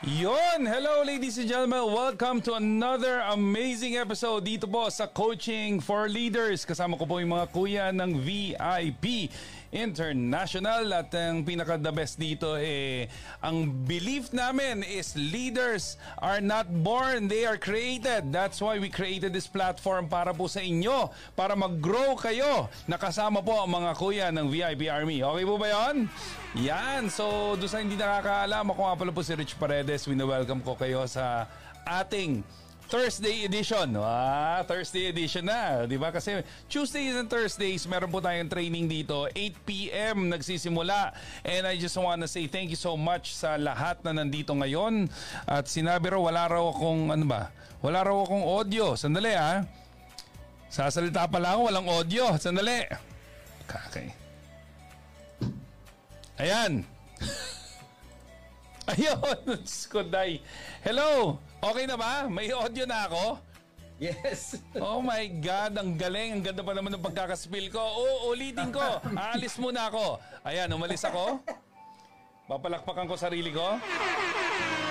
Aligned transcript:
Yon! 0.00 0.64
Hello 0.64 1.04
ladies 1.04 1.36
and 1.36 1.44
gentlemen! 1.44 1.92
Welcome 1.92 2.40
to 2.48 2.56
another 2.56 3.20
amazing 3.36 4.00
episode 4.00 4.48
dito 4.48 4.64
po 4.64 4.88
sa 4.88 5.04
Coaching 5.04 5.76
for 5.76 6.08
Leaders. 6.08 6.64
Kasama 6.64 6.96
ko 6.96 7.04
po 7.04 7.20
yung 7.20 7.36
mga 7.36 7.46
kuya 7.52 7.86
ng 7.92 8.16
VIP 8.16 9.28
International 9.70 10.82
at 10.90 11.14
ang 11.14 11.46
pinaka 11.46 11.78
the 11.78 11.94
best 11.94 12.18
dito 12.18 12.58
eh 12.58 13.06
ang 13.38 13.70
belief 13.86 14.34
namin 14.34 14.82
is 14.82 15.14
leaders 15.14 15.94
are 16.18 16.42
not 16.42 16.66
born, 16.82 17.30
they 17.30 17.46
are 17.46 17.54
created. 17.54 18.34
That's 18.34 18.58
why 18.58 18.82
we 18.82 18.90
created 18.90 19.30
this 19.30 19.46
platform 19.46 20.10
para 20.10 20.34
po 20.34 20.50
sa 20.50 20.58
inyo, 20.58 21.14
para 21.38 21.54
mag-grow 21.54 22.18
kayo. 22.18 22.66
Nakasama 22.90 23.46
po 23.46 23.62
ang 23.62 23.70
mga 23.70 23.90
kuya 23.94 24.26
ng 24.34 24.50
VIP 24.50 24.90
Army. 24.90 25.22
Okay 25.22 25.44
po 25.46 25.54
ba 25.54 25.68
'yon? 25.70 26.10
Yan. 26.58 27.06
So, 27.06 27.54
doon 27.54 27.70
sa 27.70 27.78
hindi 27.78 27.94
nakakaalam, 27.94 28.74
ako 28.74 28.80
nga 28.82 28.96
pala 28.98 29.10
po 29.14 29.22
si 29.22 29.38
Rich 29.38 29.54
Paredes. 29.54 30.02
Wina-welcome 30.10 30.66
ko 30.66 30.74
kayo 30.74 31.06
sa 31.06 31.46
ating 31.86 32.42
Thursday 32.90 33.46
edition. 33.46 33.94
Ah, 34.02 34.66
Thursday 34.66 35.14
edition 35.14 35.46
na, 35.46 35.86
'di 35.86 35.94
ba? 35.94 36.10
Kasi 36.10 36.42
Tuesdays 36.66 37.14
and 37.14 37.30
Thursdays 37.30 37.86
meron 37.86 38.10
po 38.10 38.18
tayong 38.18 38.50
training 38.50 38.90
dito. 38.90 39.30
8 39.30 39.62
PM 39.62 40.26
nagsisimula. 40.26 41.14
And 41.46 41.70
I 41.70 41.78
just 41.78 41.94
want 41.94 42.18
to 42.20 42.28
say 42.28 42.50
thank 42.50 42.74
you 42.74 42.80
so 42.80 42.98
much 42.98 43.30
sa 43.38 43.54
lahat 43.54 44.02
na 44.02 44.10
nandito 44.10 44.50
ngayon. 44.50 45.06
At 45.46 45.70
sinabi 45.70 46.10
raw 46.10 46.18
wala 46.18 46.50
raw 46.50 46.66
akong 46.66 47.14
ano 47.14 47.24
ba? 47.30 47.54
Wala 47.78 48.02
raw 48.02 48.26
akong 48.26 48.42
audio. 48.42 48.98
Sandali 48.98 49.38
ah. 49.38 49.62
Sasalita 50.66 51.30
pa 51.30 51.38
lang 51.38 51.58
ako, 51.58 51.62
walang 51.70 51.88
audio. 51.90 52.24
Sandali. 52.38 52.90
Okay. 53.70 54.10
Ayan. 56.42 56.82
Ayun, 58.90 59.62
Skoday. 59.66 60.42
Hello. 60.82 61.38
Okay 61.60 61.84
na 61.84 61.92
ba? 61.92 62.24
May 62.24 62.48
audio 62.56 62.88
na 62.88 63.04
ako? 63.04 63.36
Yes. 64.00 64.56
Oh 64.80 65.04
my 65.04 65.28
God, 65.28 65.76
ang 65.76 65.92
galing. 65.92 66.40
Ang 66.40 66.42
ganda 66.48 66.64
pa 66.64 66.72
naman 66.72 66.88
ng 66.96 67.04
pagkakaspill 67.04 67.68
ko. 67.68 67.76
Oo, 67.84 68.32
ulitin 68.32 68.72
ko. 68.72 68.80
Aalis 69.12 69.60
muna 69.60 69.92
ako. 69.92 70.16
Ayan, 70.40 70.72
umalis 70.72 71.04
ako. 71.04 71.44
Papalakpakan 72.48 73.04
ko 73.04 73.14
sarili 73.20 73.52
ko. 73.52 73.76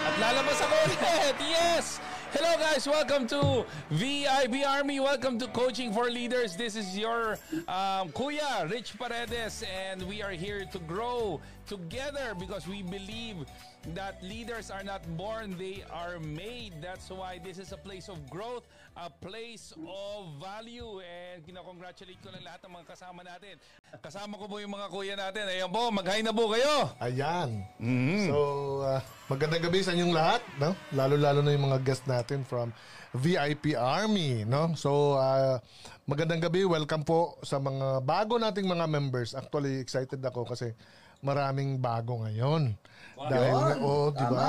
At 0.05 0.13
lalabas 0.21 0.61
ako 0.61 0.75
ulit. 0.93 1.35
Yes! 1.41 1.97
Hello 2.29 2.53
guys, 2.61 2.85
welcome 2.85 3.25
to 3.25 3.65
VIP 3.89 4.61
Army. 4.61 5.01
Welcome 5.01 5.41
to 5.41 5.49
Coaching 5.49 5.89
for 5.89 6.13
Leaders. 6.13 6.53
This 6.53 6.77
is 6.77 6.93
your 6.93 7.41
um, 7.65 8.13
Kuya, 8.13 8.69
Rich 8.69 9.01
Paredes, 9.01 9.65
and 9.65 10.05
we 10.05 10.21
are 10.21 10.37
here 10.37 10.69
to 10.69 10.77
grow 10.85 11.41
together 11.69 12.33
because 12.33 12.65
we 12.65 12.81
believe 12.81 13.45
that 13.93 14.17
leaders 14.25 14.73
are 14.73 14.83
not 14.83 15.05
born, 15.15 15.53
they 15.55 15.85
are 15.93 16.17
made. 16.19 16.73
That's 16.81 17.07
why 17.13 17.37
this 17.37 17.61
is 17.61 17.71
a 17.71 17.79
place 17.79 18.09
of 18.09 18.17
growth, 18.27 18.65
a 18.97 19.07
place 19.07 19.71
of 19.77 20.41
value. 20.41 20.99
And 21.05 21.45
kinakongratulate 21.45 22.19
ko 22.25 22.33
lang 22.33 22.43
lahat 22.43 22.65
ng 22.65 22.73
mga 22.73 22.85
kasama 22.89 23.21
natin. 23.21 23.55
Kasama 24.01 24.35
ko 24.35 24.49
po 24.49 24.57
yung 24.57 24.73
mga 24.73 24.87
kuya 24.89 25.15
natin. 25.15 25.45
Ayan 25.45 25.69
po, 25.69 25.93
mag-hi 25.93 26.25
na 26.25 26.33
po 26.33 26.49
kayo. 26.51 26.89
Ayan. 26.99 27.63
Mm-hmm. 27.77 28.25
So, 28.33 28.37
uh, 28.83 28.99
magandang 29.29 29.63
gabi 29.69 29.79
sa 29.85 29.93
inyong 29.93 30.13
lahat, 30.17 30.41
no? 30.57 30.73
Lalo-lalo 30.91 31.45
na 31.45 31.53
yung 31.53 31.69
mga 31.69 31.85
guest 31.85 32.03
natin 32.09 32.41
from 32.43 32.73
VIP 33.13 33.77
Army, 33.77 34.43
no? 34.43 34.73
So, 34.73 35.15
uh, 35.15 35.61
magandang 36.09 36.41
gabi. 36.41 36.65
Welcome 36.65 37.05
po 37.05 37.37
sa 37.45 37.61
mga 37.61 38.01
bago 38.03 38.41
nating 38.41 38.65
mga 38.65 38.89
members. 38.89 39.37
Actually, 39.37 39.77
excited 39.79 40.19
ako 40.25 40.49
kasi 40.49 40.73
maraming 41.19 41.79
bago 41.79 42.23
ngayon. 42.23 42.75
Dahil, 43.19 43.83
oh, 43.83 44.09
di 44.15 44.25
ba? 44.25 44.47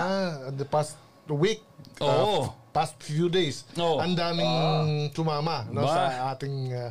The 0.54 0.66
past 0.66 0.94
week, 1.26 1.62
Oo. 1.98 2.06
uh, 2.06 2.42
past 2.70 2.94
few 3.02 3.26
days, 3.26 3.66
Oo. 3.74 3.98
ang 3.98 4.14
daming 4.14 4.54
sumama 5.10 5.66
no, 5.70 5.82
Ba? 5.82 5.90
sa 5.90 6.02
ating 6.34 6.56
uh, 6.70 6.90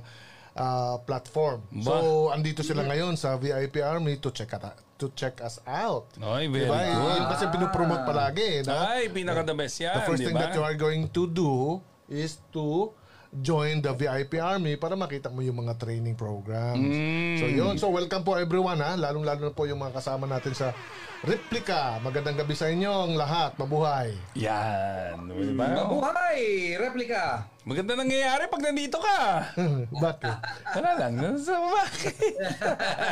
uh, 0.60 0.96
platform. 1.08 1.64
Ba? 1.72 1.84
So, 1.88 1.94
andito 2.36 2.64
sila 2.64 2.84
ngayon 2.84 3.16
sa 3.16 3.40
VIP 3.40 3.80
Army 3.80 4.20
to 4.20 4.32
check 4.32 4.52
at 4.52 4.76
to 5.00 5.08
check 5.16 5.40
us 5.40 5.64
out. 5.64 6.12
Ay, 6.20 6.52
very 6.52 6.68
Diba? 6.68 6.76
good. 6.76 7.16
Yun 7.16 7.24
kasi 7.32 7.44
pinupromote 7.48 8.04
palagi. 8.04 8.68
Na? 8.68 9.00
Ay, 9.00 9.08
pinaka 9.08 9.48
the 9.48 9.56
best 9.56 9.80
yan, 9.80 9.96
The 9.96 10.04
first 10.04 10.20
thing 10.20 10.36
di 10.36 10.44
ba? 10.44 10.52
that 10.52 10.60
you 10.60 10.64
are 10.64 10.76
going 10.76 11.08
to 11.16 11.24
do 11.24 11.80
is 12.12 12.44
to 12.52 12.92
join 13.30 13.78
the 13.86 13.94
VIP 13.94 14.42
Army 14.42 14.74
para 14.74 14.98
makita 14.98 15.30
mo 15.30 15.46
yung 15.46 15.62
mga 15.62 15.78
training 15.78 16.18
programs. 16.18 16.82
Mm. 16.82 17.38
So 17.38 17.46
yun. 17.46 17.74
So 17.78 17.94
welcome 17.94 18.26
po 18.26 18.34
everyone 18.36 18.82
ha. 18.82 18.98
Lalong-lalo 18.98 19.50
na 19.50 19.54
po 19.54 19.70
yung 19.70 19.78
mga 19.78 20.02
kasama 20.02 20.26
natin 20.26 20.54
sa 20.58 20.74
Replika. 21.20 22.00
Magandang 22.00 22.40
gabi 22.40 22.56
sa 22.56 22.72
inyo 22.72 22.90
ang 22.90 23.14
lahat. 23.20 23.54
Mabuhay. 23.60 24.16
Yan. 24.40 25.28
Di 25.28 25.52
ba? 25.52 25.84
Mabuhay! 25.84 26.40
Replika! 26.80 27.44
Maganda 27.68 28.00
nangyayari 28.00 28.48
pag 28.48 28.64
nandito 28.64 28.98
ka. 29.04 29.20
Bakit? 30.08 30.38
Wala 30.80 30.92
lang. 30.96 31.14
Sa 31.38 31.60
bakit? 31.60 32.16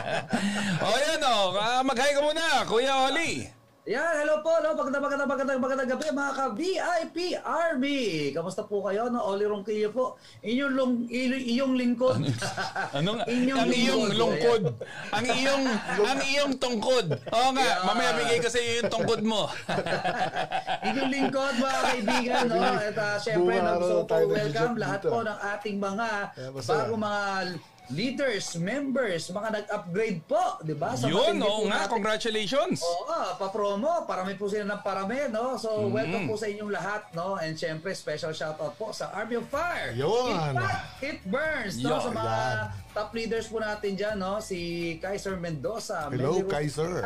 o 0.88 0.98
yan 0.98 1.22
o. 1.22 1.36
Ah, 1.60 1.84
Mag-hi 1.84 2.16
ka 2.16 2.22
muna, 2.24 2.64
Kuya 2.64 3.12
Oli. 3.12 3.57
Yan, 3.88 4.20
hello 4.20 4.44
po, 4.44 4.52
no? 4.60 4.76
Magandang, 4.76 5.00
magandang, 5.00 5.30
magandang, 5.32 5.60
magandang 5.64 5.90
gabi, 5.96 6.12
mga 6.12 6.34
ka-VIP 6.36 7.18
Army! 7.40 8.04
Kamusta 8.36 8.68
po 8.68 8.84
kayo, 8.84 9.08
no? 9.08 9.24
Oli 9.24 9.48
Ronquillo 9.48 9.96
po. 9.96 10.06
Inyong, 10.44 10.74
lung, 10.76 10.94
i- 11.08 11.48
iyong 11.56 11.72
lingkod. 11.72 12.20
Anong 12.92 13.24
Inyong 13.32 13.56
ang 13.56 13.72
iyong 13.72 14.06
lungkod? 14.12 14.76
ang 15.08 15.24
iyong 15.24 15.64
ang 16.04 16.20
iyong 16.20 16.54
tungkod. 16.60 17.16
Oo 17.32 17.50
nga, 17.56 17.64
Yeah. 17.64 17.88
mamaya 17.88 18.12
bigay 18.20 18.44
ko 18.44 18.52
sa 18.52 18.60
iyo 18.60 18.84
yung 18.84 18.92
tungkod 18.92 19.22
mo. 19.24 19.48
inyong 20.92 21.08
lingkod, 21.08 21.54
mga 21.56 21.80
kaibigan, 21.88 22.44
no? 22.44 22.60
At 22.60 22.92
uh, 22.92 23.16
syempre, 23.16 23.56
no? 23.56 23.72
So, 23.80 23.96
welcome 24.04 24.76
lahat 24.76 25.00
dito. 25.00 25.12
po 25.16 25.24
ng 25.24 25.40
ating 25.56 25.78
mga 25.80 26.08
Yeah, 26.36 26.52
bago 26.52 26.94
mga 27.00 27.22
leaders, 27.90 28.56
members, 28.58 29.28
mga 29.28 29.50
nag-upgrade 29.56 30.20
po, 30.24 30.60
di 30.60 30.72
ba? 30.72 30.92
Sa 30.92 31.08
Yun, 31.08 31.40
oo 31.40 31.66
nga, 31.66 31.84
natin- 31.84 31.94
congratulations. 31.94 32.80
Oo, 32.80 33.08
pa-promo. 33.36 34.04
Parami 34.04 34.34
po 34.34 34.46
sila 34.46 34.68
ng 34.68 34.82
parami, 34.82 35.28
no? 35.28 35.56
So, 35.56 35.70
Mm-hmm. 35.80 35.94
welcome 35.94 36.24
po 36.26 36.36
sa 36.36 36.48
inyong 36.48 36.68
lahat, 36.70 37.02
no? 37.14 37.36
And 37.36 37.54
syempre, 37.54 37.92
special 37.92 38.32
shoutout 38.32 38.76
po 38.76 38.92
sa 38.92 39.12
Army 39.12 39.36
of 39.36 39.48
Fire. 39.48 39.92
Yun. 39.94 40.36
It, 40.54 40.76
it 41.02 41.20
burns, 41.24 41.80
no? 41.80 41.96
Yun, 41.96 42.02
Sa 42.02 42.12
mga 42.12 42.36
yan. 42.36 42.56
top 42.92 43.10
leaders 43.14 43.46
po 43.48 43.58
natin 43.58 43.92
dyan, 43.94 44.16
no? 44.16 44.40
Si 44.40 44.60
Kaiser 44.98 45.36
Mendoza. 45.36 46.08
Hello, 46.08 46.38
Melly 46.38 46.44
Kaiser. 46.46 47.02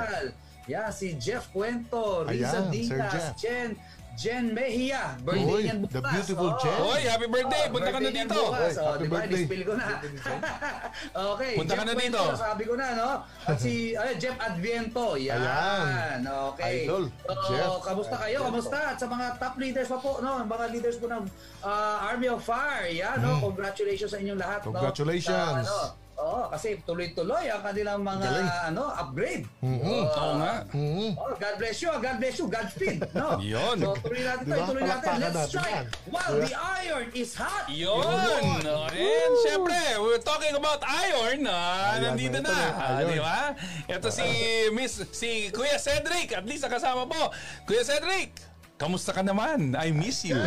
Yeah, 0.64 0.90
si 0.90 1.18
Jeff 1.18 1.50
Cuento, 1.50 2.22
Riza 2.24 2.62
Ayan, 2.62 2.70
Diaz, 2.70 3.34
Jeff. 3.36 3.74
Jen, 4.14 4.52
Mejia. 4.52 5.16
Birthday 5.20 5.48
Uy, 5.48 5.62
niyan 5.64 5.80
bukas. 5.80 5.94
the 5.94 6.02
beautiful 6.04 6.50
Oo. 6.50 6.60
Jen. 6.60 6.78
Hoy, 6.78 7.02
happy 7.04 7.28
birthday. 7.28 7.64
Oh, 7.66 7.72
Punta 7.72 7.90
ka 7.90 8.00
na 8.00 8.10
dito. 8.10 8.38
bukas. 8.38 8.74
Hoy, 8.74 8.78
Oh, 8.78 8.92
happy 8.92 9.00
di 9.00 9.08
ba? 9.08 9.16
birthday. 9.18 9.42
Nispill 9.42 9.64
ko 9.64 9.74
na. 9.74 9.88
okay. 11.34 11.54
Punta 11.56 11.74
ka 11.74 11.82
Jeff 11.82 11.88
na 11.88 11.94
dito. 11.96 12.22
Cuento, 12.22 12.38
Sabi 12.38 12.64
ko 12.64 12.74
na, 12.76 12.88
no? 12.94 13.10
At 13.42 13.58
si 13.58 13.74
ay, 14.00 14.12
Jeff 14.18 14.38
Adviento. 14.38 15.06
Yan. 15.16 15.42
Ayan. 15.42 16.20
Okay. 16.54 16.86
Idol, 16.86 17.04
So, 17.08 17.50
Jeff 17.50 17.74
kamusta 17.82 18.16
kayo? 18.20 18.40
Kamusta? 18.46 18.80
At 18.92 18.98
sa 18.98 19.08
mga 19.08 19.26
top 19.38 19.56
leaders 19.58 19.88
pa 19.88 19.98
po, 19.98 20.12
no? 20.20 20.32
Mga 20.44 20.66
leaders 20.70 20.98
po 20.98 21.06
ng 21.08 21.24
ah, 21.62 22.08
Army 22.08 22.28
of 22.28 22.42
Fire. 22.42 22.88
Yan, 22.88 23.18
no? 23.20 23.40
Congratulations 23.42 24.12
sa 24.12 24.20
inyong 24.20 24.38
lahat, 24.38 24.60
no? 24.62 24.70
Mm. 24.70 24.76
Congratulations. 24.76 25.66
Sa, 25.66 25.76
ano, 25.88 26.11
Oo, 26.22 26.46
kasi 26.48 26.78
tuloy-tuloy 26.86 27.50
ang 27.50 27.66
kanilang 27.66 28.00
mga 28.00 28.22
Galing. 28.22 28.50
ano 28.70 28.84
upgrade. 28.94 29.42
Mhm. 29.58 29.82
Oo. 29.82 30.06
Oo 30.06 30.34
nga. 30.38 30.54
Mhm. 30.70 31.10
Oh, 31.18 31.34
God 31.34 31.56
bless 31.58 31.78
you, 31.82 31.90
God 31.90 32.18
bless 32.22 32.36
you, 32.38 32.46
Godspeed, 32.46 32.98
no? 33.12 33.42
Yun. 33.58 33.78
So, 33.82 33.98
tuloy 33.98 34.22
natin 34.22 34.44
to, 34.44 34.54
Diba? 34.54 34.68
tuloy 34.70 34.84
natin. 34.86 35.14
Let's 35.18 35.34
natin 35.34 35.50
strike 35.50 35.74
yan. 35.74 35.86
while 36.08 36.34
the 36.38 36.54
iron 36.54 37.08
is 37.12 37.32
hot. 37.34 37.66
Yun! 37.66 38.62
And 38.94 39.34
syempre, 39.42 39.82
we're 39.98 40.22
talking 40.22 40.54
about 40.54 40.86
iron. 40.86 41.42
Ah, 41.44 41.98
Ayan, 41.98 42.14
nandito 42.14 42.38
ito 42.38 42.46
na. 42.46 42.54
na, 42.54 42.70
Ah, 42.78 43.00
di 43.02 43.18
ba? 43.18 43.40
Ito 43.90 44.08
si 44.08 44.26
Miss, 44.78 45.02
si 45.10 45.50
Kuya 45.50 45.76
Cedric. 45.76 46.32
At 46.32 46.46
least 46.46 46.62
nakasama 46.62 47.10
po. 47.10 47.34
Kuya 47.66 47.82
Cedric, 47.82 48.38
kamusta 48.78 49.10
ka 49.10 49.26
naman? 49.26 49.74
I 49.74 49.90
miss 49.90 50.22
you. 50.22 50.38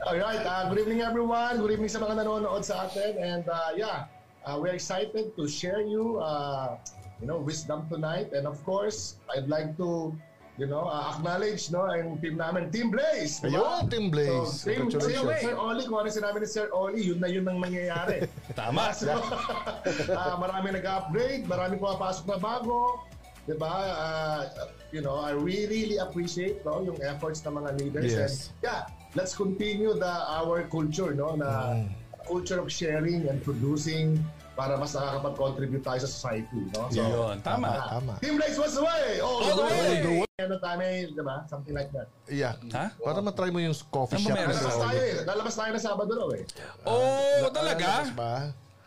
Alright, 0.00 0.42
uh, 0.42 0.70
good 0.70 0.78
evening 0.80 1.02
everyone. 1.02 1.58
Good 1.58 1.74
evening 1.74 1.90
sa 1.90 1.98
mga 1.98 2.22
nanonood 2.22 2.62
sa 2.62 2.86
atin. 2.86 3.18
And 3.18 3.44
uh, 3.44 3.74
yeah, 3.74 4.06
uh, 4.44 4.58
we're 4.60 4.74
excited 4.74 5.36
to 5.36 5.48
share 5.48 5.80
you, 5.80 6.18
uh, 6.18 6.76
you 7.20 7.26
know, 7.26 7.38
wisdom 7.38 7.86
tonight. 7.88 8.32
And 8.32 8.46
of 8.46 8.62
course, 8.64 9.16
I'd 9.34 9.48
like 9.48 9.76
to, 9.78 10.14
you 10.58 10.66
know, 10.66 10.84
uh, 10.84 11.14
acknowledge 11.14 11.70
no, 11.70 11.86
ang 11.86 12.18
team 12.18 12.36
namin, 12.36 12.70
Team 12.70 12.90
Blaze. 12.90 13.40
di 13.40 13.50
ba? 13.50 13.82
Ayun, 13.82 13.90
Team 13.90 14.06
Blaze. 14.10 14.62
So, 14.62 14.70
team, 14.70 14.90
team 14.90 15.00
Congratulations. 15.00 15.42
Sir 15.46 15.54
Oli, 15.56 15.82
kung 15.86 15.98
ano 16.02 16.08
sinabi 16.10 16.36
ni 16.42 16.48
Sir 16.48 16.68
Oli, 16.74 17.00
yun 17.02 17.18
na 17.22 17.28
yun 17.30 17.46
ang 17.46 17.58
mangyayari. 17.62 18.26
Tama. 18.58 18.92
So, 18.92 19.14
uh, 19.16 20.34
marami 20.38 20.76
nag-upgrade, 20.76 21.46
marami 21.46 21.78
pumapasok 21.78 22.24
na 22.26 22.38
bago. 22.38 23.00
Diba? 23.42 23.66
Uh, 23.66 24.70
you 24.94 25.02
know, 25.02 25.18
I 25.18 25.34
really, 25.34 25.66
really 25.66 25.98
appreciate 25.98 26.62
no, 26.62 26.78
yung 26.78 26.94
efforts 27.02 27.42
ng 27.42 27.58
mga 27.58 27.70
leaders. 27.82 28.12
Yes. 28.14 28.54
And 28.62 28.70
yeah, 28.70 28.82
let's 29.18 29.34
continue 29.34 29.98
the 29.98 30.14
our 30.30 30.62
culture, 30.70 31.10
no, 31.10 31.34
na 31.34 31.82
culture 32.24 32.58
of 32.58 32.68
sharing 32.70 33.28
and 33.28 33.42
producing 33.42 34.18
para 34.52 34.76
mas 34.76 34.92
nakakapag-contribute 34.92 35.80
tayo 35.80 35.98
sa 36.04 36.08
society. 36.08 36.60
No? 36.76 36.88
Yun, 36.92 37.40
tama. 37.40 37.88
Tama. 37.88 38.12
Team 38.20 38.36
Blaze 38.36 38.60
was 38.60 38.76
the 38.76 38.84
way! 38.84 39.18
All, 39.24 39.40
All 39.42 39.56
the 39.56 39.64
way! 39.64 40.28
ano 40.42 40.58
tayo, 40.58 40.76
may, 40.76 41.06
di 41.06 41.22
ba? 41.22 41.46
Something 41.46 41.74
like 41.74 41.90
that. 41.94 42.10
Yeah. 42.26 42.58
Ha? 42.74 42.90
Para 42.98 43.22
matry 43.22 43.54
mo 43.54 43.62
yung 43.62 43.76
coffee 43.94 44.18
Ano 44.18 44.26
shop. 44.26 44.36
Lalabas 44.36 44.76
tayo 44.76 45.00
eh. 45.00 45.14
Lalabas 45.22 45.54
tayo 45.54 45.70
na 45.70 45.80
Sabado 45.80 46.12
raw 46.12 46.30
eh. 46.34 46.44
Oh, 46.84 47.48
talaga? 47.54 47.86
Lalabas 48.02 48.12
ba? 48.18 48.34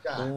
Yeah. 0.06 0.30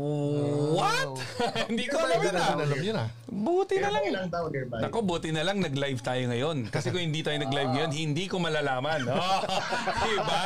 What? 0.72 1.12
Hindi 1.70 1.84
ko 1.92 1.96
alam 2.00 2.18
yun 2.24 2.36
ah. 2.40 2.48
Alam 2.56 2.80
yun 2.80 2.96
ah. 2.96 3.08
Buti 3.28 3.76
na 3.76 3.92
lang. 3.92 4.08
Nearby 4.08 4.16
lang 4.16 4.28
daw, 4.32 4.44
nearby. 4.48 4.80
Nako, 4.80 4.98
buti 5.04 5.28
na 5.36 5.44
lang 5.44 5.60
nag-live 5.60 6.00
tayo 6.00 6.22
ngayon. 6.32 6.72
Kasi 6.72 6.88
kung 6.88 7.04
hindi 7.04 7.20
tayo 7.20 7.36
nag-live 7.36 7.70
ngayon, 7.76 7.92
hindi 7.92 8.24
ko 8.24 8.40
malalaman. 8.40 9.04
Oh, 9.18 9.42
diba? 10.06 10.44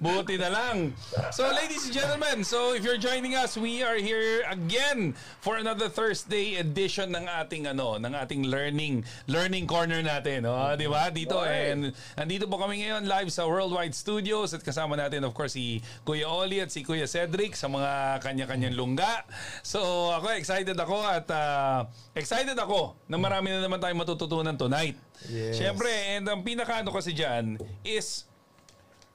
Buti 0.00 0.40
na 0.40 0.48
lang. 0.48 0.96
So, 1.30 1.44
ladies 1.52 1.86
and 1.86 1.94
gentlemen, 1.94 2.40
so 2.40 2.72
if 2.72 2.80
you're 2.80 2.98
joining 2.98 3.36
us, 3.36 3.54
we 3.54 3.84
are 3.84 4.00
here 4.00 4.42
again 4.48 5.12
for 5.44 5.60
another 5.60 5.92
Thursday 5.92 6.56
edition 6.56 7.12
ng 7.12 7.28
ating 7.28 7.68
ano, 7.68 8.00
ng 8.00 8.10
ating 8.16 8.48
learning 8.48 9.04
learning 9.28 9.68
corner 9.68 10.00
natin, 10.00 10.48
oh, 10.48 10.72
di 10.74 10.88
ba? 10.88 11.12
Dito 11.12 11.36
and 11.44 11.92
nandito 12.16 12.48
po 12.48 12.56
kami 12.56 12.80
ngayon 12.82 13.04
live 13.04 13.28
sa 13.28 13.44
Worldwide 13.44 13.92
Studios 13.92 14.56
at 14.56 14.64
kasama 14.64 14.96
natin 14.96 15.22
of 15.28 15.36
course 15.36 15.54
si 15.54 15.84
Kuya 16.02 16.26
Oli 16.26 16.64
at 16.64 16.72
si 16.72 16.80
Kuya 16.80 17.04
Cedric 17.04 17.54
sa 17.54 17.68
mga 17.68 18.24
kanya-kanyang 18.24 18.74
lungga. 18.74 19.28
So, 19.60 20.10
ako 20.16 20.32
excited 20.34 20.74
ako 20.80 20.98
at 21.04 21.28
ah, 21.30 21.86
excited 22.24 22.56
ako 22.56 22.96
na 23.04 23.20
marami 23.20 23.52
na 23.52 23.60
naman 23.60 23.76
tayong 23.76 24.00
matututunan 24.00 24.56
tonight. 24.56 24.96
Yes. 25.28 25.60
Siyempre, 25.60 25.92
and 26.16 26.24
ang 26.24 26.40
pinaka 26.40 26.80
ano 26.80 26.88
kasi 26.88 27.12
dyan 27.12 27.60
is 27.84 28.24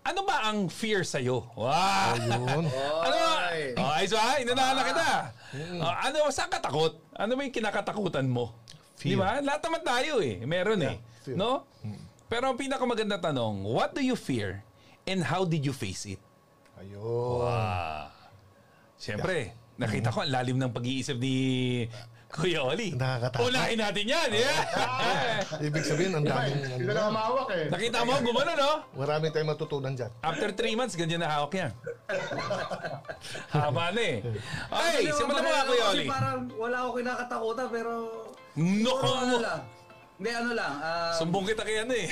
ano 0.05 0.21
ba 0.23 0.45
ang 0.45 0.69
fear 0.69 1.01
sa'yo? 1.01 1.49
Wow! 1.57 2.13
Yun. 2.21 2.65
Ano. 3.09 3.17
Oh, 3.81 3.89
ay, 3.97 4.05
so, 4.05 4.15
ay, 4.15 4.45
nanala 4.45 4.85
kita. 4.85 5.09
Oh, 5.81 5.89
ano, 5.91 6.29
saan 6.29 6.47
ka 6.53 6.61
takot? 6.61 6.93
Ano 7.17 7.33
ba 7.33 7.41
yung 7.41 7.53
kinakatakutan 7.53 8.29
mo? 8.29 8.53
Di 9.01 9.17
ba? 9.17 9.41
Lahat 9.41 9.61
naman 9.65 9.81
tayo 9.81 10.21
eh. 10.21 10.39
Meron 10.45 10.79
eh. 10.85 11.01
fear. 11.25 11.35
No? 11.35 11.65
Pero 12.29 12.53
ang 12.53 12.57
pinakamaganda 12.57 13.17
tanong, 13.17 13.65
what 13.65 13.91
do 13.97 14.01
you 14.05 14.13
fear 14.13 14.61
and 15.09 15.25
how 15.25 15.41
did 15.43 15.65
you 15.65 15.73
face 15.73 16.05
it? 16.05 16.21
Ayun. 16.77 18.07
Siyempre, 18.99 19.57
nakita 19.79 20.11
ko 20.11 20.27
ang 20.27 20.31
lalim 20.35 20.57
ng 20.59 20.71
pag-iisip 20.75 21.15
ni 21.15 21.35
Kuya 22.29 22.61
Oli. 22.61 22.93
Nakakatakot. 22.93 23.49
Unahin 23.49 23.81
natin 23.81 24.05
yan. 24.05 24.29
Yeah. 24.29 25.65
Ibig 25.65 25.81
sabihin, 25.81 26.13
ang 26.13 26.21
daming, 26.21 26.61
Hindi 26.61 26.85
ko 26.85 26.93
na 26.93 27.09
mamawak 27.09 27.49
eh. 27.57 27.65
Nakita 27.73 28.05
mo, 28.05 28.13
gumano, 28.21 28.51
no? 28.53 28.71
maraming 28.93 29.33
tayong 29.33 29.49
matutunan 29.49 29.97
dyan. 29.97 30.13
After 30.21 30.53
three 30.53 30.77
months, 30.77 30.93
ganyan 30.93 31.25
na 31.25 31.29
hawak 31.33 31.57
yan. 31.57 31.71
Haba 33.55 33.89
na 33.97 34.01
eh. 34.03 34.17
Ay, 34.69 35.09
Actually, 35.09 35.13
simulan 35.17 35.41
mo 35.41 35.49
nga, 35.49 35.63
Kuya 35.65 35.85
Oli. 35.89 36.05
Parang 36.05 36.39
wala 36.53 36.77
ako 36.85 36.89
kinakatakutan 37.01 37.67
pero... 37.73 37.91
Ano 38.59 38.91
mo. 38.93 39.78
Hindi, 40.19 40.35
ano 40.35 40.51
lang. 40.51 40.73
Um, 40.83 41.15
Sumbong 41.15 41.45
kita 41.47 41.63
kay 41.63 41.87
ano 41.87 41.95
eh. 41.95 42.11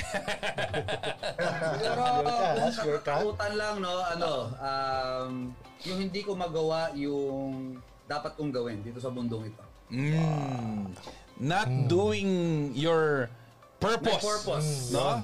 Ka? 3.04 3.04
katakutan 3.04 3.52
lang, 3.52 3.84
no, 3.84 4.00
ano, 4.00 4.32
um, 4.56 5.52
yung 5.84 5.98
hindi 6.08 6.24
ko 6.24 6.32
magawa 6.32 6.88
yung 6.96 7.76
dapat 8.08 8.32
kong 8.40 8.48
gawin 8.48 8.80
dito 8.80 8.96
sa 8.96 9.12
bundong 9.12 9.52
ito. 9.52 9.64
Mm. 9.92 10.88
Not 11.36 11.68
doing 11.84 12.30
your 12.72 13.28
purpose. 13.76 14.24
My 14.24 14.32
purpose. 14.40 14.68
No? 14.88 15.20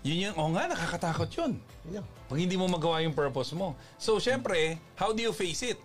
Yun 0.00 0.32
yung, 0.32 0.34
oh 0.40 0.48
nga, 0.56 0.72
nakakatakot 0.72 1.28
yun. 1.36 1.52
Yeah. 1.92 2.04
Pag 2.32 2.38
hindi 2.40 2.56
mo 2.56 2.64
magawa 2.64 3.04
yung 3.04 3.12
purpose 3.12 3.52
mo. 3.52 3.76
So, 4.00 4.16
syempre, 4.16 4.80
how 4.96 5.12
do 5.12 5.20
you 5.20 5.36
face 5.36 5.60
it? 5.68 5.78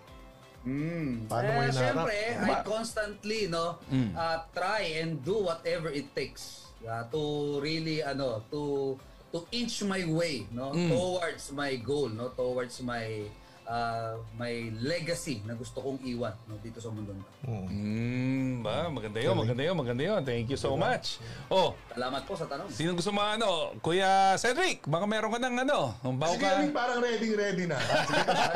Mm. 0.62 1.26
Paano 1.26 1.48
mo 1.58 1.60
eh, 1.66 1.74
syempre, 1.74 2.18
I 2.38 2.54
constantly, 2.62 3.50
no, 3.50 3.82
uh, 4.14 4.38
try 4.54 5.02
and 5.02 5.18
do 5.26 5.42
whatever 5.42 5.90
it 5.90 6.14
takes 6.14 6.70
uh, 6.86 7.02
to 7.10 7.58
really, 7.58 7.98
ano, 8.02 8.46
to 8.50 8.94
to 9.32 9.42
inch 9.50 9.82
my 9.88 10.04
way, 10.06 10.46
no, 10.52 10.70
towards 10.70 11.50
my 11.56 11.74
goal, 11.80 12.12
no, 12.12 12.30
towards 12.36 12.78
my 12.84 13.26
uh, 13.72 14.14
my 14.36 14.68
legacy 14.84 15.40
na 15.48 15.56
gusto 15.56 15.80
kong 15.80 16.04
iwan 16.04 16.36
no, 16.44 16.60
dito 16.60 16.76
sa 16.76 16.92
mundo. 16.92 17.16
na. 17.16 17.24
Mm, 17.48 18.60
ba, 18.60 18.92
maganda 18.92 19.18
yun, 19.18 19.32
maganda 19.32 19.62
yun, 19.64 19.76
maganda 19.76 20.02
yun. 20.04 20.20
Thank 20.20 20.52
you 20.52 20.60
so 20.60 20.76
much. 20.76 21.16
Oh, 21.48 21.72
Salamat 21.96 22.22
po 22.28 22.36
sa 22.36 22.44
tanong. 22.44 22.68
sino 22.68 22.92
gusto 22.92 23.08
mga 23.10 23.40
ano? 23.40 23.72
Kuya 23.80 24.36
Cedric, 24.36 24.84
baka 24.84 25.08
meron 25.08 25.32
ka 25.32 25.40
ng 25.40 25.56
ano? 25.64 25.96
Sige, 26.36 26.44
ka. 26.44 26.48
Aling, 26.60 26.74
parang 26.76 26.98
ready 27.00 27.28
ready 27.32 27.64
na. 27.64 27.80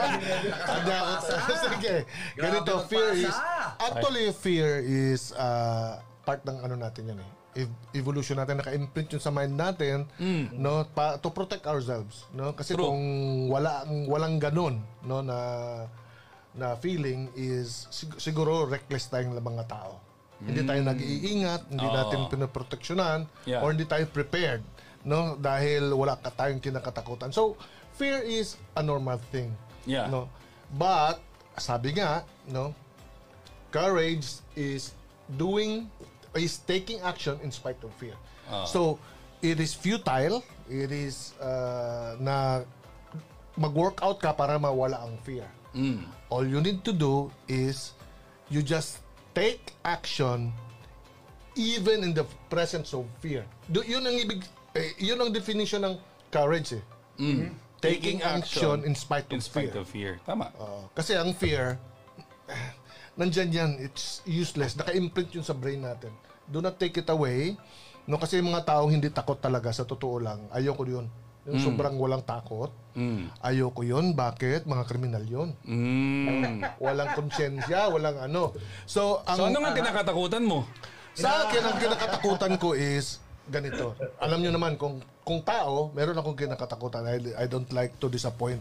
Hindi 0.76 0.92
ako. 1.00 1.12
Sige. 1.72 1.94
Ganito, 2.36 2.72
fear 2.86 3.10
is... 3.16 3.34
Actually, 3.80 4.26
fear 4.36 4.84
is 4.84 5.32
uh, 5.32 6.00
part 6.28 6.44
ng 6.44 6.58
ano 6.60 6.74
natin 6.76 7.08
yan 7.08 7.20
eh. 7.24 7.30
Ev- 7.56 7.72
evolution 7.92 8.36
natin 8.36 8.60
naka-imprint 8.60 9.08
yun 9.10 9.22
sa 9.22 9.32
mind 9.32 9.56
natin 9.56 10.04
no 10.52 10.84
pa, 10.86 11.16
to 11.16 11.32
protect 11.32 11.64
ourselves 11.64 12.28
no 12.30 12.52
kasi 12.52 12.76
True. 12.76 12.84
kung 12.84 13.02
wala 13.48 13.80
walang 14.04 14.36
ganun 14.36 14.76
no 15.00 15.24
na 15.24 15.38
na 16.52 16.76
feeling 16.76 17.32
is 17.32 17.88
sig- 17.88 18.16
siguro 18.18 18.64
reckless 18.64 19.08
tayong 19.08 19.32
mga 19.32 19.64
tao 19.66 19.96
hindi 20.36 20.60
tayo 20.62 20.84
nag-iingat 20.84 21.72
hindi 21.72 21.80
Oo. 21.82 21.96
natin 21.96 22.28
pinoproteksyonan 22.28 23.24
Yeah. 23.44 23.64
or 23.64 23.72
hindi 23.72 23.88
tayo 23.88 24.04
prepared 24.06 24.60
no 25.00 25.32
dahil 25.34 25.96
wala 25.96 26.12
ka 26.14 26.28
tayong 26.28 26.60
kinakatakutan 26.60 27.32
so 27.32 27.56
fear 27.92 28.20
is 28.20 28.60
a 28.72 28.84
normal 28.84 29.16
thing 29.32 29.48
Yeah. 29.88 30.12
no 30.12 30.28
but 30.68 31.24
sabi 31.56 31.96
nga 31.96 32.20
no 32.46 32.76
courage 33.70 34.28
is 34.52 34.92
doing 35.26 35.88
is 36.36 36.58
taking 36.64 37.00
action 37.00 37.38
in 37.42 37.50
spite 37.50 37.80
of 37.82 37.92
fear. 37.96 38.14
So 38.66 38.98
it 39.42 39.60
is 39.60 39.74
futile, 39.74 40.44
it 40.70 40.92
is 40.92 41.34
uh, 41.42 42.16
na 42.20 42.62
mag-workout 43.56 44.20
ka 44.20 44.32
para 44.36 44.60
mawala 44.60 45.02
ang 45.02 45.18
fear. 45.24 45.48
All 46.30 46.46
you 46.46 46.60
need 46.60 46.84
to 46.84 46.92
do 46.92 47.28
is 47.48 47.92
you 48.48 48.62
just 48.62 49.04
take 49.36 49.76
action 49.84 50.52
even 51.56 52.04
in 52.04 52.12
the 52.16 52.24
presence 52.48 52.92
of 52.96 53.04
fear. 53.20 53.44
Do, 53.68 53.84
yun 53.84 54.04
ang 54.04 54.16
ibig 54.16 54.44
eh, 54.76 54.92
yun 55.00 55.20
ang 55.20 55.32
definition 55.32 55.84
ng 55.84 55.94
courage 56.28 56.76
eh. 56.76 56.84
Taking, 57.80 58.24
action, 58.24 58.84
in 58.84 58.96
spite 58.96 59.28
of 59.28 59.36
in 59.36 59.40
spite 59.40 59.72
fear. 59.72 59.80
of 59.80 59.86
fear. 59.88 60.12
Tama. 60.24 60.48
Oo. 60.60 60.88
kasi 60.96 61.12
ang 61.12 61.32
fear, 61.36 61.76
nandyan 63.20 63.52
yan, 63.52 63.70
it's 63.80 64.20
useless. 64.24 64.76
Naka-imprint 64.76 65.32
yun 65.32 65.44
sa 65.44 65.52
brain 65.52 65.84
natin. 65.84 66.12
Do 66.46 66.62
not 66.62 66.78
take 66.78 66.94
it 66.98 67.08
away. 67.10 67.58
No, 68.06 68.22
kasi 68.22 68.38
yung 68.38 68.54
mga 68.54 68.70
taong 68.70 68.90
hindi 68.90 69.10
takot 69.10 69.38
talaga, 69.38 69.74
sa 69.74 69.82
totoo 69.82 70.22
lang, 70.22 70.46
ayoko 70.54 70.86
yun. 70.86 71.06
Yung 71.46 71.62
sobrang 71.62 71.94
walang 71.94 72.26
takot, 72.26 72.74
ayoko 73.38 73.82
yun. 73.86 74.14
Bakit? 74.14 74.66
Mga 74.66 74.84
kriminal 74.86 75.22
yun. 75.22 75.54
Mm. 75.62 76.58
Walang 76.82 77.14
konsensya, 77.14 77.86
walang 77.86 78.18
ano. 78.18 78.50
So, 78.82 79.22
ang, 79.22 79.38
So, 79.38 79.42
ano 79.46 79.62
nga 79.62 79.70
kinakatakutan 79.74 80.42
mo? 80.42 80.66
sa 81.16 81.46
akin, 81.46 81.62
ang 81.64 81.78
kinakatakutan 81.78 82.52
ko 82.58 82.74
is 82.74 83.22
ganito. 83.46 83.94
Alam 84.18 84.42
nyo 84.42 84.50
naman, 84.58 84.74
kung, 84.74 84.98
kung 85.22 85.38
tao, 85.46 85.94
meron 85.94 86.18
akong 86.18 86.34
kinakatakutan. 86.34 87.06
I, 87.06 87.16
I 87.38 87.46
don't 87.46 87.70
like 87.70 87.94
to 88.02 88.10
disappoint 88.10 88.60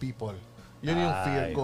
people. 0.00 0.34
Yun 0.82 0.98
yung 0.98 1.14
fear 1.22 1.44
Ay. 1.52 1.54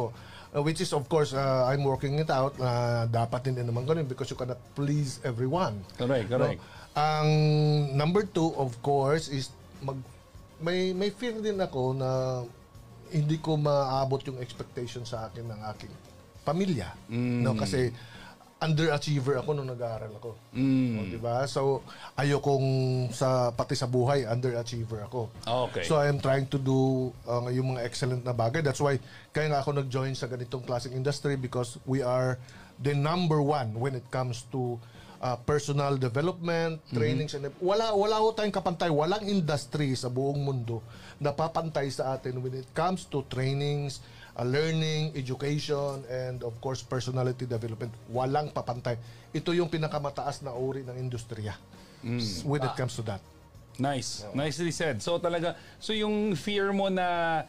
Uh, 0.49 0.64
which 0.64 0.81
is, 0.81 0.97
of 0.97 1.05
course, 1.12 1.37
uh, 1.37 1.69
I'm 1.69 1.85
working 1.85 2.17
it 2.17 2.33
out. 2.33 2.57
Uh, 2.57 3.05
dapat 3.12 3.52
din 3.52 3.61
naman 3.61 3.85
ganun 3.85 4.09
because 4.09 4.33
you 4.33 4.38
cannot 4.38 4.61
please 4.73 5.21
everyone. 5.21 5.85
Correct, 6.00 6.33
correct. 6.33 6.61
Ang 6.97 7.28
number 7.93 8.25
two, 8.25 8.57
of 8.57 8.73
course, 8.81 9.28
is 9.28 9.52
mag, 9.85 10.00
may, 10.59 10.97
may 10.97 11.12
fear 11.12 11.37
din 11.37 11.61
ako 11.61 11.93
na 11.93 12.09
hindi 13.12 13.37
ko 13.40 13.61
maabot 13.61 14.21
yung 14.25 14.40
expectation 14.40 15.05
sa 15.05 15.28
akin 15.28 15.52
ng 15.52 15.61
aking 15.76 15.93
pamilya. 16.49 16.97
No? 17.45 17.52
Kasi 17.52 17.93
underachiever 18.59 19.38
ako 19.38 19.55
nung 19.55 19.71
nag-aaral 19.71 20.11
ako. 20.19 20.35
O, 20.99 21.00
di 21.07 21.19
ba? 21.19 21.47
So, 21.47 21.87
ayokong 22.19 22.67
sa, 23.15 23.55
pati 23.55 23.79
sa 23.79 23.87
buhay, 23.87 24.27
underachiever 24.27 25.07
ako. 25.07 25.31
Okay. 25.71 25.87
So, 25.87 25.95
I 25.95 26.11
am 26.11 26.19
trying 26.19 26.50
to 26.50 26.59
do 26.59 27.11
uh, 27.23 27.47
yung 27.55 27.79
mga 27.79 27.87
excellent 27.87 28.27
na 28.27 28.35
bagay. 28.35 28.67
That's 28.67 28.83
why, 28.83 28.99
kaya 29.31 29.55
nga 29.55 29.62
ako 29.62 29.79
nag-join 29.79 30.19
sa 30.19 30.27
ganitong 30.27 30.67
klaseng 30.67 30.91
industry 30.91 31.38
because 31.38 31.79
we 31.87 32.03
are 32.03 32.35
the 32.83 32.95
number 32.99 33.38
one 33.38 33.79
when 33.79 33.95
it 33.95 34.07
comes 34.11 34.43
to 34.50 34.75
uh, 35.23 35.37
personal 35.43 35.99
development, 35.99 36.83
trainings, 36.95 37.35
and 37.35 37.47
wala 37.59 37.95
wala 37.95 38.23
ho 38.23 38.31
tayong 38.35 38.55
kapantay, 38.55 38.91
walang 38.91 39.27
industry 39.27 39.95
sa 39.95 40.07
buong 40.07 40.38
mundo 40.38 40.83
na 41.19 41.35
papantay 41.35 41.91
sa 41.91 42.15
atin 42.15 42.38
when 42.38 42.55
it 42.55 42.69
comes 42.75 43.07
to 43.07 43.27
trainings, 43.27 43.99
uh, 44.38 44.47
learning, 44.47 45.12
education, 45.12 46.07
and 46.07 46.47
of 46.47 46.54
course 46.62 46.80
personality 46.80 47.45
development. 47.45 47.90
Walang 48.09 48.54
papantay. 48.54 48.95
Ito 49.35 49.50
yung 49.52 49.66
pinakamataas 49.68 50.40
na 50.40 50.54
uri 50.54 50.87
ng 50.87 50.95
industriya 50.95 51.59
when 52.47 52.62
it 52.62 52.75
comes 52.78 52.95
to 52.95 53.02
that. 53.02 53.21
Nice. 53.78 54.23
Nicely 54.35 54.71
said. 54.71 55.02
So 55.02 55.18
talaga, 55.18 55.54
so 55.78 55.90
yung 55.92 56.35
fear 56.35 56.71
mo 56.71 56.90
na 56.90 57.42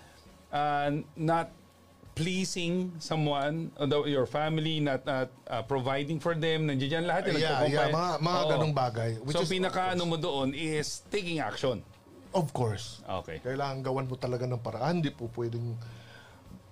uh, 0.50 0.90
not 1.16 1.50
pleasing 2.14 2.92
someone, 3.00 3.72
uh, 3.80 3.88
the- 3.88 4.12
your 4.12 4.28
family, 4.28 4.78
not, 4.84 5.06
not 5.08 5.32
uh, 5.48 5.64
providing 5.64 6.20
for 6.20 6.36
them, 6.36 6.68
nandiyan 6.68 7.00
dyan 7.00 7.06
lahat 7.08 7.32
yung 7.32 7.40
Yeah, 7.40 7.64
yeah, 7.66 7.88
mga, 7.90 8.10
mga 8.20 8.40
Oo. 8.44 8.50
ganong 8.52 8.76
bagay. 8.76 9.12
Which 9.24 9.40
So 9.40 9.48
is, 9.48 9.50
pinaka 9.50 9.96
ano 9.96 10.04
mo 10.04 10.20
doon 10.20 10.52
is 10.52 11.02
taking 11.08 11.40
action. 11.40 11.80
of 12.30 12.54
course. 12.54 13.02
Okay. 13.26 13.42
Kailangan 13.42 13.82
gawan 13.82 14.06
mo 14.06 14.14
talaga 14.14 14.46
ng 14.46 14.62
paraan. 14.62 15.02
Hindi 15.02 15.10
po 15.10 15.32
pwedeng 15.34 15.74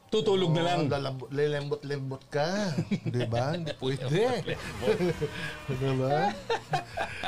Tutulog 0.07 0.55
na 0.55 0.63
lang. 0.63 0.79
Oh, 0.79 0.89
lalambot, 0.89 1.27
lelembot-lembot 1.29 2.23
ka. 2.27 2.71
Di 3.13 3.27
ba? 3.27 3.51
Hindi 3.51 3.75
pwede. 3.75 4.55
Di 5.67 5.91
ba? 5.93 6.31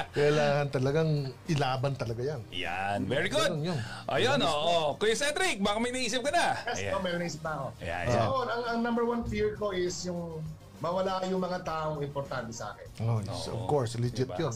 Kailangan 0.09 0.67
talagang 0.69 1.09
ilaban 1.45 1.93
talaga 1.93 2.21
yan. 2.25 2.41
Yan, 2.49 2.99
very 3.03 3.27
good. 3.27 3.51
Ganun 3.51 3.67
yun. 3.67 3.79
Ayun, 4.07 4.39
oo. 4.41 4.95
Kuya 4.95 5.11
Cedric, 5.13 5.59
baka 5.59 5.77
may 5.77 5.91
naisip 5.91 6.21
ka 6.21 6.31
na. 6.31 6.55
Yes, 6.65 6.79
Ayan. 6.79 6.91
oh, 6.93 7.01
meron 7.01 7.19
naisip 7.19 7.41
na 7.41 7.51
ako. 7.53 7.67
Ayan, 7.77 7.99
So, 7.99 8.09
ayan. 8.09 8.23
ako, 8.23 8.37
ang, 8.47 8.63
ang 8.65 8.79
number 8.79 9.03
one 9.03 9.21
fear 9.25 9.49
ko 9.53 9.69
is 9.69 9.95
yung 10.03 10.39
mawala 10.79 11.19
yung 11.27 11.43
mga 11.43 11.59
taong 11.61 11.99
importante 11.99 12.55
sa 12.55 12.71
akin. 12.71 12.87
Oh, 13.01 13.19
yes, 13.19 13.47
of 13.47 13.59
course, 13.65 13.93
legit 13.95 14.23
Diba? 14.25 14.39
yun. 14.39 14.55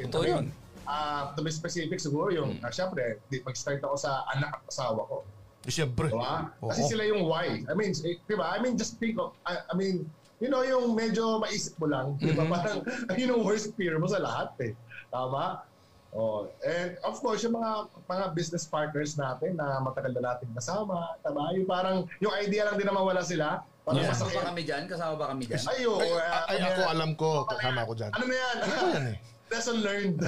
Totoo 0.00 0.24
yun. 0.24 0.44
Ah, 0.82 1.30
to 1.32 1.40
be 1.40 1.48
specific 1.48 2.02
siguro 2.02 2.34
yung, 2.34 2.58
Hmm. 2.58 2.66
ah, 2.66 2.72
syempre, 2.72 3.22
di, 3.30 3.38
mag-start 3.40 3.78
ako 3.78 3.94
sa 3.94 4.26
anak 4.28 4.58
at 4.58 4.62
asawa 4.66 5.06
ko. 5.06 5.22
Siyempre. 5.68 6.08
Diba? 6.08 6.56
Kasi 6.56 6.88
sila 6.88 7.04
yung 7.04 7.28
why. 7.28 7.60
I 7.68 7.74
mean, 7.76 7.92
eh, 7.92 8.16
diba? 8.24 8.48
I 8.48 8.58
mean, 8.64 8.80
just 8.80 8.96
think 8.96 9.20
of, 9.20 9.36
I, 9.44 9.60
I 9.68 9.74
mean, 9.76 10.08
you 10.40 10.48
know, 10.48 10.64
yung 10.64 10.96
medyo 10.96 11.36
maisip 11.36 11.76
mo 11.76 11.84
lang, 11.84 12.16
di 12.16 12.32
Mm-hmm. 12.32 12.48
ba? 12.48 12.64
Parang, 12.64 12.80
yun 13.20 13.36
yung 13.36 13.42
worst 13.44 13.76
fear 13.76 14.00
mo 14.00 14.08
sa 14.08 14.20
lahat 14.20 14.56
eh. 14.64 14.72
Tama? 15.12 15.68
Oh, 16.10 16.50
and 16.66 16.98
of 17.06 17.22
course, 17.22 17.46
yung 17.46 17.54
mga 17.54 17.86
mga 18.10 18.24
business 18.34 18.66
partners 18.66 19.14
natin 19.14 19.54
na 19.54 19.78
matagal 19.78 20.10
na 20.18 20.34
natin 20.34 20.50
kasama, 20.50 21.14
tama? 21.22 21.54
Yung 21.54 21.68
parang, 21.70 22.02
yung 22.18 22.34
idea 22.34 22.66
lang 22.66 22.74
din 22.74 22.88
na 22.88 22.96
mawala 22.96 23.22
sila, 23.22 23.62
parang 23.86 24.02
Yeah. 24.02 24.10
Kasama 24.10 24.30
ba 24.34 24.42
kami 24.50 24.62
dyan? 24.66 24.82
Kasama 24.90 25.12
ba 25.14 25.26
kami 25.30 25.42
dyan? 25.46 25.62
Ay, 25.70 25.86
oo, 25.86 26.02
Ay, 26.02 26.10
ah, 26.10 26.44
ay, 26.50 26.56
ano 26.58 26.66
ako 26.66 26.82
alam 26.90 27.10
ko, 27.14 27.28
kasama 27.46 27.78
ako 27.86 27.92
dyan. 27.94 28.10
Ano 28.10 28.24
na 28.26 28.34
yan? 28.34 28.56
Ano 28.58 28.74
yan 28.90 29.06
eh? 29.06 29.16
Lesson 29.50 29.82
learned. 29.82 30.22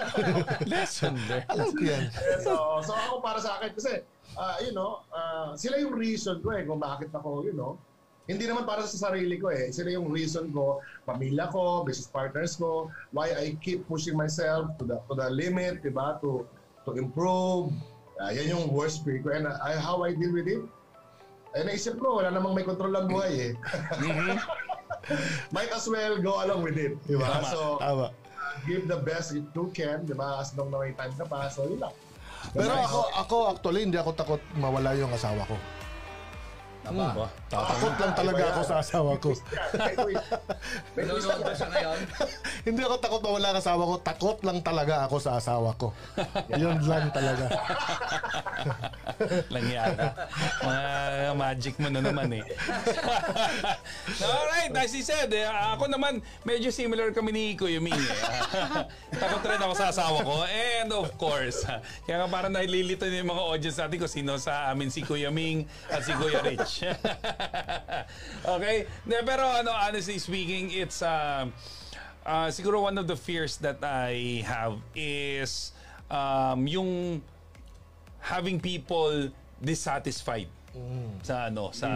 Lesson 0.72 1.14
there. 1.30 1.46
Alam 1.46 1.70
ko 1.78 1.82
yan. 1.86 2.10
so, 2.42 2.82
so 2.82 2.90
ako 2.90 3.22
para 3.22 3.38
sa 3.38 3.62
akin 3.62 3.70
kasi 3.70 4.02
ah, 4.34 4.58
you 4.58 4.74
know, 4.74 5.06
ah, 5.14 5.54
sila 5.54 5.78
yung 5.78 5.94
reason 5.94 6.42
ko 6.42 6.50
eh 6.58 6.66
kung 6.66 6.82
bakit 6.82 7.14
ako, 7.14 7.46
you 7.46 7.54
know, 7.54 7.78
hindi 8.28 8.44
naman 8.44 8.68
para 8.68 8.84
sa 8.84 9.08
sarili 9.08 9.40
ko 9.40 9.48
eh. 9.48 9.72
Sila 9.72 9.88
yung 9.94 10.10
reason 10.12 10.52
ko, 10.52 10.84
pamilya 11.08 11.48
ko, 11.48 11.86
business 11.86 12.10
partners 12.10 12.58
ko, 12.58 12.92
why 13.14 13.32
I 13.32 13.56
keep 13.62 13.88
pushing 13.88 14.18
myself 14.18 14.74
to 14.76 14.84
the 14.84 15.00
to 15.08 15.16
the 15.16 15.30
limit, 15.32 15.80
'di 15.80 15.94
ba? 15.94 16.20
To 16.20 16.44
to 16.84 16.98
improve. 16.98 17.72
Ah, 18.18 18.34
yan 18.34 18.50
yung 18.52 18.74
worst 18.74 19.06
fear 19.06 19.22
ko 19.22 19.30
and 19.30 19.46
I, 19.46 19.78
how 19.78 20.02
I 20.02 20.12
deal 20.18 20.34
with 20.34 20.50
it. 20.50 20.66
Eh, 21.56 21.62
naisip 21.64 21.96
ko, 21.96 22.20
wala 22.20 22.34
namang 22.34 22.52
may 22.58 22.66
control 22.66 22.92
ang 22.92 23.08
buhay 23.08 23.32
eh. 23.32 23.52
Might 25.54 25.72
as 25.72 25.88
well 25.88 26.20
go 26.20 26.36
along 26.44 26.60
with 26.66 26.76
it. 26.76 26.98
Di 27.08 27.16
ba? 27.16 27.40
Tama, 27.40 27.48
So, 27.48 27.60
Tama. 27.80 28.06
Give 28.66 28.88
the 28.88 28.98
best 29.02 29.36
you 29.36 29.44
can, 29.70 30.06
di 30.08 30.14
ba? 30.16 30.40
As 30.40 30.54
long 30.56 30.72
na 30.72 30.82
may 30.82 30.96
time 30.96 31.14
ka 31.14 31.26
pa. 31.28 31.46
So, 31.52 31.68
yun 31.68 31.82
lang. 31.82 31.94
Pero 32.54 32.72
ako, 32.72 32.98
ako 33.18 33.34
actually, 33.52 33.82
hindi 33.84 33.98
ako 33.98 34.10
takot 34.14 34.42
mawala 34.56 34.94
yung 34.94 35.10
asawa 35.12 35.42
ko. 35.44 35.56
Tama. 36.88 37.12
Ba? 37.12 37.26
Takot 37.52 37.94
lang 38.00 38.12
talaga 38.16 38.42
ako 38.48 38.60
sa 38.64 38.76
asawa 38.80 39.12
ko. 39.20 39.36
Nanonood 40.96 41.40
ba 41.44 41.52
siya 41.52 41.68
ngayon? 41.68 41.98
Hindi 42.68 42.80
ako 42.80 42.96
takot 42.96 43.20
mawala 43.20 43.46
ang 43.52 43.60
asawa 43.60 43.82
ko. 43.84 43.94
Takot 44.00 44.38
lang 44.40 44.58
talaga 44.64 44.94
ako 45.04 45.16
sa 45.20 45.36
asawa 45.36 45.76
ko. 45.76 45.92
Yun 46.56 46.80
lang 46.88 47.12
talaga. 47.12 47.44
lang 49.52 49.66
yata. 49.68 50.08
Mga 50.64 50.84
magic 51.36 51.74
mo 51.76 51.88
na 51.92 52.00
naman 52.00 52.40
eh. 52.40 52.44
Alright, 54.24 54.72
as 54.72 54.92
he 54.96 55.04
said, 55.04 55.28
eh, 55.28 55.44
ako 55.44 55.92
naman, 55.92 56.24
medyo 56.48 56.72
similar 56.72 57.12
kami 57.12 57.36
ni 57.36 57.44
Kuya 57.52 57.84
Ming. 57.84 57.96
Eh. 57.96 58.12
Takot 59.12 59.44
rin 59.44 59.60
ako 59.60 59.74
sa 59.76 59.92
asawa 59.92 60.24
ko. 60.24 60.40
And 60.48 60.88
of 60.96 61.12
course, 61.20 61.68
kaya 62.08 62.24
parang 62.32 62.56
nalilito 62.56 63.04
na 63.04 63.20
yung 63.20 63.28
mga 63.28 63.44
audience 63.44 63.76
natin 63.76 63.96
kung 64.00 64.12
sino 64.12 64.40
sa 64.40 64.72
amin 64.72 64.88
si 64.88 65.04
Kuya 65.04 65.28
Ming 65.28 65.68
at 65.92 66.00
si 66.00 66.16
Kuya 66.16 66.40
Rich. 66.40 66.77
okay? 68.56 68.86
De, 69.06 69.16
pero 69.24 69.44
ano, 69.46 69.70
honestly 69.72 70.18
speaking, 70.18 70.70
it's 70.70 71.02
um, 71.02 71.52
uh, 72.26 72.48
siguro 72.48 72.82
one 72.82 72.98
of 72.98 73.06
the 73.06 73.16
fears 73.16 73.56
that 73.58 73.82
I 73.82 74.44
have 74.46 74.78
is 74.94 75.72
um, 76.10 76.66
yung 76.66 77.22
having 78.20 78.60
people 78.60 79.30
dissatisfied 79.62 80.48
sa 81.26 81.50
ano 81.50 81.74
sa 81.74 81.88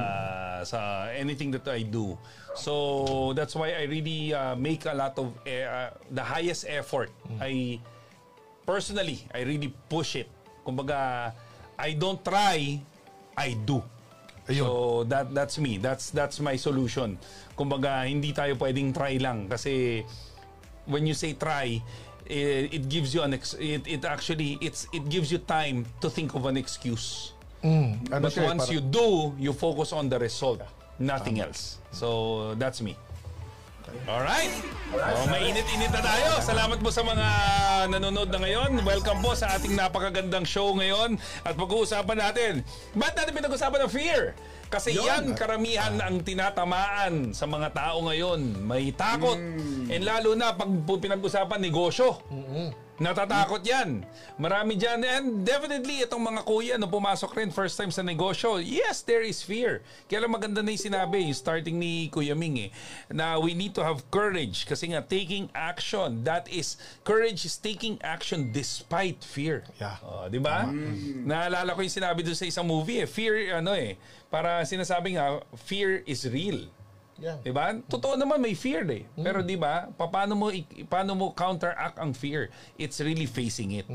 sa 0.66 1.06
anything 1.14 1.52
that 1.54 1.66
I 1.68 1.86
do. 1.86 2.18
So 2.58 3.32
that's 3.32 3.54
why 3.54 3.72
I 3.78 3.86
really 3.86 4.34
uh, 4.34 4.56
make 4.56 4.84
a 4.84 4.96
lot 4.96 5.14
of 5.16 5.32
eh, 5.46 5.64
uh, 5.64 5.94
the 6.10 6.24
highest 6.24 6.66
effort. 6.66 7.12
I 7.38 7.78
personally 8.66 9.22
I 9.30 9.46
really 9.46 9.70
push 9.88 10.18
it. 10.18 10.28
Kumbaga 10.66 11.32
I 11.78 11.94
don't 11.94 12.20
try, 12.24 12.80
I 13.36 13.48
do. 13.54 13.82
Ayun. 14.50 14.66
So 14.66 14.70
that 15.06 15.30
that's 15.30 15.56
me. 15.58 15.78
That's 15.78 16.10
that's 16.10 16.42
my 16.42 16.58
solution. 16.58 17.14
Kumbaga 17.54 18.02
hindi 18.06 18.34
tayo 18.34 18.58
pwedeng 18.58 18.90
try 18.90 19.18
lang 19.22 19.46
kasi 19.46 20.02
when 20.90 21.06
you 21.06 21.14
say 21.14 21.38
try 21.38 21.78
it, 22.26 22.74
it 22.74 22.84
gives 22.90 23.14
you 23.14 23.22
an 23.22 23.34
ex- 23.34 23.54
it, 23.58 23.86
it 23.86 24.02
actually 24.02 24.58
it's 24.58 24.90
it 24.90 25.06
gives 25.06 25.30
you 25.30 25.38
time 25.38 25.86
to 26.02 26.10
think 26.10 26.34
of 26.34 26.42
an 26.46 26.58
excuse. 26.58 27.34
Mm, 27.62 28.10
ano 28.10 28.26
But 28.26 28.34
siya, 28.34 28.42
eh, 28.42 28.50
once 28.50 28.66
parang- 28.66 28.74
you 28.74 28.80
do, 28.82 29.08
you 29.38 29.52
focus 29.54 29.94
on 29.94 30.10
the 30.10 30.18
result, 30.18 30.66
nothing 30.98 31.38
else. 31.38 31.78
So 31.94 32.08
that's 32.58 32.82
me. 32.82 32.98
Alright. 34.06 34.52
Oh, 34.92 35.26
mainit-init 35.26 35.88
na 35.88 36.02
tayo. 36.04 36.38
Salamat 36.44 36.78
po 36.78 36.92
sa 36.92 37.00
mga 37.00 37.26
nanonood 37.88 38.28
na 38.28 38.38
ngayon. 38.44 38.70
Welcome 38.84 39.24
po 39.24 39.32
sa 39.32 39.56
ating 39.56 39.72
napakagandang 39.72 40.44
show 40.44 40.76
ngayon. 40.76 41.16
At 41.42 41.56
pag-uusapan 41.56 42.18
natin, 42.18 42.52
ba't 42.92 43.16
natin 43.16 43.32
pinag-usapan 43.32 43.88
ng 43.88 43.92
fear? 43.92 44.36
Kasi 44.68 44.96
yan 44.96 45.36
karamihan 45.36 45.96
ang 46.00 46.24
tinatamaan 46.24 47.36
sa 47.36 47.44
mga 47.44 47.72
tao 47.76 48.04
ngayon. 48.08 48.64
May 48.64 48.92
takot. 48.92 49.36
And 49.88 50.02
lalo 50.04 50.32
na 50.32 50.52
pag 50.56 50.68
pinag-usapan 50.68 51.60
negosyo. 51.60 52.20
Natatakot 53.02 53.66
yan. 53.66 54.06
Marami 54.38 54.78
dyan. 54.78 55.02
And 55.02 55.42
definitely, 55.42 56.06
itong 56.06 56.22
mga 56.22 56.46
kuya 56.46 56.74
na 56.78 56.86
pumasok 56.86 57.34
rin 57.34 57.50
first 57.50 57.74
time 57.74 57.90
sa 57.90 58.06
negosyo, 58.06 58.62
yes, 58.62 59.02
there 59.02 59.26
is 59.26 59.42
fear. 59.42 59.82
Kaya 60.06 60.22
lang 60.22 60.30
maganda 60.30 60.62
na 60.62 60.70
yung 60.70 60.86
sinabi, 60.86 61.26
yung 61.26 61.34
starting 61.34 61.82
ni 61.82 62.06
Kuya 62.14 62.38
Ming 62.38 62.70
eh, 62.70 62.70
na 63.10 63.42
we 63.42 63.58
need 63.58 63.74
to 63.74 63.82
have 63.82 64.06
courage. 64.14 64.62
Kasi 64.70 64.94
nga, 64.94 65.02
taking 65.02 65.50
action, 65.50 66.22
that 66.22 66.46
is, 66.46 66.78
courage 67.02 67.42
is 67.42 67.58
taking 67.58 67.98
action 68.06 68.54
despite 68.54 69.26
fear. 69.26 69.66
Yeah. 69.82 69.98
Oh, 70.06 70.30
di 70.30 70.38
ba? 70.38 70.70
Naalala 71.26 71.74
ko 71.74 71.82
yung 71.82 71.90
sinabi 71.98 72.22
doon 72.22 72.38
sa 72.38 72.46
isang 72.46 72.70
movie 72.70 73.02
eh, 73.02 73.10
fear, 73.10 73.58
ano 73.58 73.74
eh, 73.74 73.98
para 74.30 74.62
sinasabi 74.62 75.18
nga, 75.18 75.42
fear 75.58 76.06
is 76.06 76.22
real. 76.30 76.70
Yeah. 77.20 77.36
'Di 77.44 77.52
ba? 77.52 77.76
Totoo 77.86 78.16
naman 78.16 78.40
may 78.40 78.54
fear 78.54 78.82
eh. 78.88 79.04
Pero 79.14 79.42
'di 79.42 79.54
ba? 79.54 79.88
Paano 79.94 80.32
mo 80.34 80.48
paano 80.88 81.12
mo 81.14 81.26
counteract 81.32 81.98
ang 81.98 82.12
fear? 82.12 82.48
It's 82.76 82.98
really 82.98 83.26
facing 83.26 83.76
it. 83.76 83.86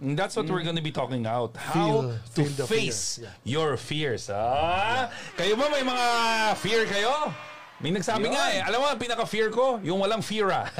And 0.00 0.16
that's 0.16 0.32
what 0.32 0.48
we're 0.48 0.64
gonna 0.64 0.80
be 0.80 0.94
talking 0.94 1.28
out. 1.28 1.52
How 1.60 1.74
Feel- 1.74 2.02
to 2.16 2.40
feel 2.40 2.52
the 2.56 2.64
fear. 2.64 2.80
face 2.88 3.02
your 3.44 3.76
fears. 3.76 4.32
Ah, 4.32 5.12
kayo 5.36 5.60
ba 5.60 5.68
may 5.68 5.84
mga 5.84 6.06
fear 6.56 6.88
kayo? 6.88 7.34
May 7.80 7.96
nagsabi 7.96 8.28
nga 8.28 8.44
eh, 8.52 8.60
alam 8.60 8.84
mo, 8.84 8.92
ang 8.92 9.00
pinaka-fear 9.00 9.48
ko, 9.48 9.80
yung 9.80 10.04
walang 10.04 10.20
fear 10.20 10.52
ah. 10.52 10.68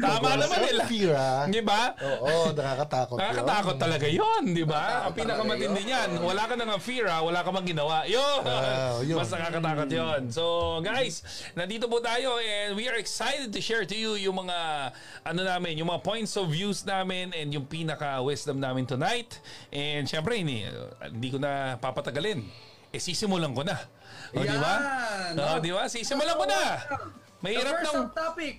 Tama 0.00 0.40
naman 0.40 0.58
nila. 0.64 0.82
Fear, 0.88 1.12
ah. 1.12 1.44
Di 1.44 1.60
ba? 1.60 1.92
Oo, 2.00 2.56
nakakatakot. 2.56 3.20
yun. 3.20 3.24
Nakakatakot 3.24 3.76
talaga 3.76 4.06
yon, 4.08 4.56
di 4.56 4.64
ba? 4.64 5.04
Ang 5.04 5.12
pinakamatindi 5.12 5.82
niyan, 5.84 6.10
wala 6.24 6.48
ka 6.48 6.56
nang 6.56 6.80
fear 6.80 7.04
ha, 7.04 7.20
wala 7.20 7.44
ka 7.44 7.52
mang 7.52 7.68
ginawa. 7.68 8.08
Yun! 8.08 8.40
Ah, 8.48 8.96
yun. 9.04 9.20
Mas 9.20 9.28
nakakatakot 9.28 9.92
yon. 9.92 10.32
So, 10.32 10.80
guys, 10.80 11.20
nandito 11.52 11.84
po 11.84 12.00
tayo 12.00 12.40
and 12.40 12.72
we 12.80 12.88
are 12.88 12.96
excited 12.96 13.52
to 13.52 13.60
share 13.60 13.84
to 13.84 13.92
you 13.92 14.16
yung 14.16 14.40
mga, 14.40 14.56
ano 15.20 15.40
namin, 15.44 15.76
yung 15.76 15.92
mga 15.92 16.00
points 16.00 16.32
of 16.40 16.48
views 16.48 16.80
namin 16.88 17.36
and 17.36 17.52
yung 17.52 17.68
pinaka-wisdom 17.68 18.56
namin 18.56 18.88
tonight. 18.88 19.36
And 19.68 20.08
syempre, 20.08 20.40
hindi, 20.40 20.64
hindi 21.12 21.28
ko 21.28 21.36
na 21.36 21.76
papatagalin 21.76 22.72
eh 22.94 23.02
sisimulan 23.02 23.50
ko 23.50 23.66
na. 23.66 23.74
O, 24.30 24.46
Yan. 24.46 24.54
di 24.54 24.58
ba? 24.62 24.74
O, 25.34 25.58
di 25.58 25.70
ba? 25.74 25.82
Sisimulan 25.90 26.38
ko 26.38 26.46
na. 26.46 26.78
Mahirap 27.42 27.74
The 27.74 27.82
first 27.82 27.98
ng... 27.98 28.06
topic. 28.14 28.54